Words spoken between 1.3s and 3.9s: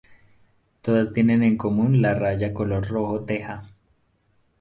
en común la raya color rojo teja.